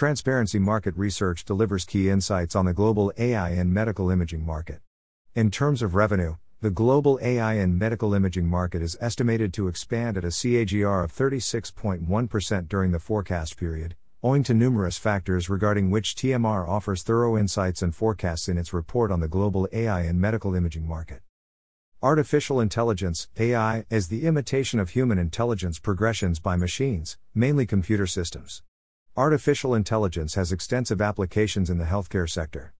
Transparency 0.00 0.58
Market 0.58 0.96
Research 0.96 1.44
delivers 1.44 1.84
key 1.84 2.08
insights 2.08 2.56
on 2.56 2.64
the 2.64 2.72
global 2.72 3.12
AI 3.18 3.50
and 3.50 3.70
medical 3.70 4.08
imaging 4.08 4.46
market. 4.46 4.80
In 5.34 5.50
terms 5.50 5.82
of 5.82 5.94
revenue, 5.94 6.36
the 6.62 6.70
global 6.70 7.18
AI 7.20 7.56
and 7.56 7.78
medical 7.78 8.14
imaging 8.14 8.46
market 8.46 8.80
is 8.80 8.96
estimated 8.98 9.52
to 9.52 9.68
expand 9.68 10.16
at 10.16 10.24
a 10.24 10.28
CAGR 10.28 11.04
of 11.04 11.12
36.1% 11.12 12.66
during 12.66 12.92
the 12.92 12.98
forecast 12.98 13.58
period, 13.58 13.94
owing 14.22 14.42
to 14.42 14.54
numerous 14.54 14.96
factors 14.96 15.50
regarding 15.50 15.90
which 15.90 16.14
TMR 16.14 16.66
offers 16.66 17.02
thorough 17.02 17.36
insights 17.36 17.82
and 17.82 17.94
forecasts 17.94 18.48
in 18.48 18.56
its 18.56 18.72
report 18.72 19.10
on 19.10 19.20
the 19.20 19.28
global 19.28 19.68
AI 19.70 20.00
and 20.00 20.18
medical 20.18 20.54
imaging 20.54 20.88
market. 20.88 21.20
Artificial 22.02 22.58
intelligence, 22.58 23.28
AI, 23.38 23.84
is 23.90 24.08
the 24.08 24.24
imitation 24.24 24.80
of 24.80 24.88
human 24.88 25.18
intelligence 25.18 25.78
progressions 25.78 26.40
by 26.40 26.56
machines, 26.56 27.18
mainly 27.34 27.66
computer 27.66 28.06
systems. 28.06 28.62
Artificial 29.16 29.74
intelligence 29.74 30.36
has 30.36 30.52
extensive 30.52 31.02
applications 31.02 31.68
in 31.68 31.78
the 31.78 31.84
healthcare 31.84 32.30
sector. 32.30 32.72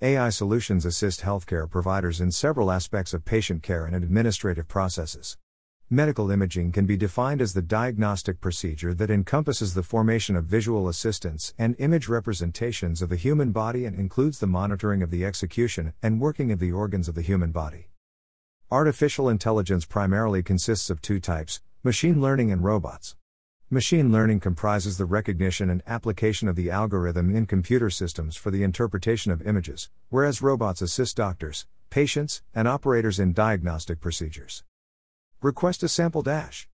AI 0.00 0.30
solutions 0.30 0.86
assist 0.86 1.20
healthcare 1.20 1.68
providers 1.68 2.22
in 2.22 2.32
several 2.32 2.70
aspects 2.72 3.12
of 3.12 3.26
patient 3.26 3.62
care 3.62 3.84
and 3.84 3.94
administrative 3.94 4.66
processes. 4.66 5.36
Medical 5.90 6.30
imaging 6.30 6.72
can 6.72 6.86
be 6.86 6.96
defined 6.96 7.42
as 7.42 7.52
the 7.52 7.60
diagnostic 7.60 8.40
procedure 8.40 8.94
that 8.94 9.10
encompasses 9.10 9.74
the 9.74 9.82
formation 9.82 10.36
of 10.36 10.46
visual 10.46 10.88
assistance 10.88 11.52
and 11.58 11.76
image 11.78 12.08
representations 12.08 13.02
of 13.02 13.10
the 13.10 13.16
human 13.16 13.52
body 13.52 13.84
and 13.84 13.98
includes 13.98 14.38
the 14.38 14.46
monitoring 14.46 15.02
of 15.02 15.10
the 15.10 15.22
execution 15.22 15.92
and 16.02 16.18
working 16.18 16.50
of 16.50 16.60
the 16.60 16.72
organs 16.72 17.08
of 17.08 17.14
the 17.14 17.20
human 17.20 17.52
body. 17.52 17.90
Artificial 18.70 19.28
intelligence 19.28 19.84
primarily 19.84 20.42
consists 20.42 20.88
of 20.88 21.02
two 21.02 21.20
types 21.20 21.60
machine 21.82 22.22
learning 22.22 22.50
and 22.50 22.64
robots. 22.64 23.16
Machine 23.74 24.10
learning 24.12 24.38
comprises 24.38 24.98
the 24.98 25.04
recognition 25.04 25.68
and 25.68 25.82
application 25.88 26.46
of 26.46 26.54
the 26.54 26.70
algorithm 26.70 27.34
in 27.34 27.44
computer 27.44 27.90
systems 27.90 28.36
for 28.36 28.52
the 28.52 28.62
interpretation 28.62 29.32
of 29.32 29.44
images, 29.44 29.90
whereas 30.10 30.40
robots 30.40 30.80
assist 30.80 31.16
doctors, 31.16 31.66
patients, 31.90 32.40
and 32.54 32.68
operators 32.68 33.18
in 33.18 33.32
diagnostic 33.32 34.00
procedures. 34.00 34.62
Request 35.42 35.82
a 35.82 35.88
sample 35.88 36.22
dash. 36.22 36.68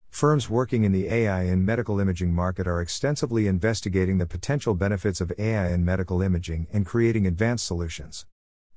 Firms 0.08 0.48
working 0.48 0.84
in 0.84 0.92
the 0.92 1.08
AI 1.08 1.42
and 1.42 1.66
medical 1.66 1.98
imaging 1.98 2.32
market 2.32 2.68
are 2.68 2.80
extensively 2.80 3.48
investigating 3.48 4.18
the 4.18 4.26
potential 4.26 4.74
benefits 4.74 5.20
of 5.20 5.32
AI 5.36 5.66
and 5.66 5.84
medical 5.84 6.22
imaging 6.22 6.68
and 6.72 6.86
creating 6.86 7.26
advanced 7.26 7.66
solutions. 7.66 8.24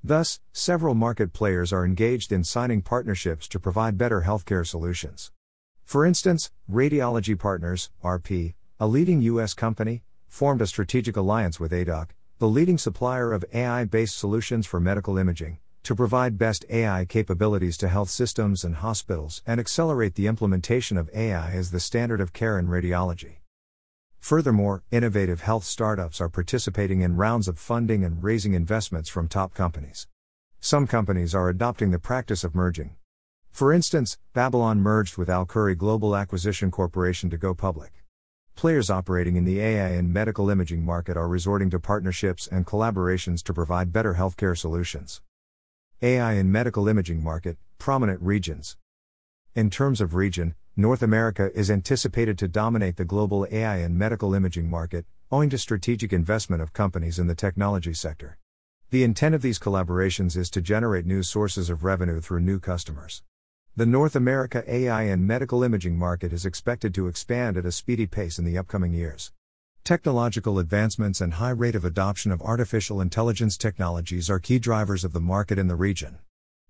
Thus, 0.03 0.39
several 0.53 0.95
market 0.95 1.33
players 1.33 1.73
are 1.73 1.86
engaged 1.86 2.31
in 2.31 2.45
signing 2.45 2.81
partnerships 2.81 3.47
to 3.50 3.59
provide 3.59 3.97
better 3.97 4.22
healthcare 4.22 4.66
solutions. 4.66 5.31
For 5.83 6.05
instance, 6.05 6.52
Radiology 6.72 7.38
Partners, 7.38 7.89
RP, 8.03 8.53
a 8.80 8.88
leading 8.88 9.22
U.S. 9.23 9.53
company, 9.53 10.03
formed 10.27 10.61
a 10.61 10.67
strategic 10.67 11.17
alliance 11.17 11.59
with 11.59 11.73
Aidoc, 11.73 12.11
the 12.38 12.47
leading 12.47 12.77
supplier 12.77 13.33
of 13.33 13.44
AI 13.53 13.83
based 13.83 14.17
solutions 14.17 14.65
for 14.65 14.80
medical 14.80 15.17
imaging, 15.17 15.58
to 15.83 15.95
provide 15.95 16.38
best 16.38 16.64
AI 16.70 17.04
capabilities 17.04 17.76
to 17.77 17.89
health 17.89 18.09
systems 18.09 18.64
and 18.64 18.76
hospitals 18.76 19.42
and 19.45 19.59
accelerate 19.59 20.15
the 20.15 20.27
implementation 20.27 20.95
of 20.95 21.09
AI 21.14 21.52
as 21.52 21.71
the 21.71 21.80
standard 21.80 22.21
of 22.21 22.32
care 22.32 22.58
in 22.58 22.67
radiology. 22.67 23.39
Furthermore, 24.20 24.84
innovative 24.92 25.42
health 25.42 25.64
startups 25.64 26.20
are 26.22 26.30
participating 26.30 27.02
in 27.02 27.16
rounds 27.16 27.48
of 27.48 27.58
funding 27.58 28.04
and 28.04 28.24
raising 28.24 28.54
investments 28.54 29.10
from 29.10 29.28
top 29.28 29.54
companies. 29.54 30.08
Some 30.60 30.88
companies 30.88 31.34
are 31.34 31.50
adopting 31.50 31.92
the 31.92 32.00
practice 32.00 32.44
of 32.44 32.54
merging. 32.54 32.96
For 33.50 33.74
instance, 33.74 34.18
Babylon 34.34 34.82
merged 34.82 35.18
with 35.18 35.30
Alkuri 35.30 35.76
Global 35.76 36.16
Acquisition 36.16 36.70
Corporation 36.70 37.30
to 37.30 37.38
go 37.38 37.54
public. 37.54 38.04
Players 38.56 38.90
operating 38.90 39.38
in 39.38 39.46
the 39.46 39.62
AI 39.62 39.92
and 39.92 40.14
medical 40.14 40.50
imaging 40.50 40.84
market 40.84 41.16
are 41.16 41.30
resorting 41.30 41.70
to 41.70 41.80
partnerships 41.80 42.46
and 42.46 42.66
collaborations 42.68 43.42
to 43.44 43.54
provide 43.54 43.94
better 43.94 44.16
healthcare 44.16 44.58
solutions. 44.58 45.22
AI 46.02 46.34
and 46.34 46.52
medical 46.52 46.88
imaging 46.88 47.24
market, 47.24 47.58
prominent 47.78 48.22
regions. 48.22 48.76
In 49.56 49.70
terms 49.70 50.02
of 50.02 50.14
region, 50.14 50.56
North 50.80 51.04
America 51.04 51.52
is 51.54 51.70
anticipated 51.70 52.38
to 52.38 52.48
dominate 52.48 52.95
the 52.95 53.04
global 53.04 53.45
AI 53.52 53.80
and 53.80 53.98
medical 53.98 54.34
imaging 54.34 54.70
market, 54.70 55.06
owing 55.30 55.50
to 55.50 55.58
strategic 55.58 56.14
investment 56.14 56.62
of 56.62 56.72
companies 56.72 57.20
in 57.20 57.28
the 57.28 57.36
technology 57.36 57.94
sector. 57.94 58.38
The 58.89 59.04
intent 59.04 59.36
of 59.36 59.42
these 59.42 59.60
collaborations 59.60 60.38
is 60.38 60.50
to 60.52 60.62
generate 60.62 61.06
new 61.06 61.22
sources 61.22 61.70
of 61.70 61.84
revenue 61.84 62.22
through 62.22 62.39
new 62.39 62.62
customers. 62.62 63.23
The 63.76 63.86
North 63.86 64.16
America 64.16 64.64
AI 64.73 65.02
and 65.02 65.28
medical 65.28 65.64
imaging 65.64 65.98
market 65.98 66.32
is 66.32 66.45
expected 66.45 66.94
to 66.94 67.08
expand 67.08 67.58
at 67.58 67.66
a 67.66 67.73
speedy 67.73 68.08
pace 68.08 68.39
in 68.39 68.45
the 68.45 68.58
upcoming 68.58 68.94
years. 68.94 69.34
Technological 69.84 70.60
advancements 70.60 71.20
and 71.20 71.34
high 71.34 71.50
rate 71.50 71.76
of 71.76 71.84
adoption 71.84 72.32
of 72.32 72.42
artificial 72.42 73.02
intelligence 73.02 73.58
technologies 73.58 74.30
are 74.30 74.39
key 74.39 74.60
drivers 74.60 75.04
of 75.04 75.12
the 75.12 75.20
market 75.20 75.60
in 75.60 75.68
the 75.68 75.76
region. 75.76 76.20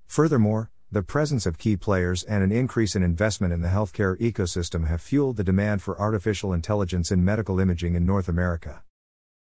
Furthermore, 0.07 0.71
the 0.91 1.03
presence 1.03 1.45
of 1.45 1.59
key 1.59 1.77
players 1.77 2.23
and 2.23 2.43
an 2.43 2.51
increase 2.51 2.95
in 2.95 3.03
investment 3.03 3.53
in 3.53 3.61
the 3.61 3.67
healthcare 3.67 4.19
ecosystem 4.19 4.87
have 4.87 5.01
fueled 5.01 5.37
the 5.37 5.43
demand 5.43 5.83
for 5.83 5.99
artificial 5.99 6.51
intelligence 6.51 7.11
in 7.11 7.23
medical 7.23 7.59
imaging 7.59 7.93
in 7.93 8.07
North 8.07 8.27
America. 8.27 8.81